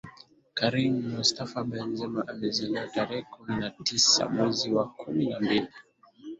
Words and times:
Karim 0.57 0.93
Mostafa 1.15 1.59
Benzema 1.69 2.21
amezaliwa 2.31 2.87
tarehe 2.95 3.21
kumi 3.33 3.55
na 3.55 3.69
tisa 3.85 4.29
mwezi 4.29 4.69
wa 4.71 4.85
kumi 4.89 5.25
na 5.29 5.39
mbili 5.39 5.67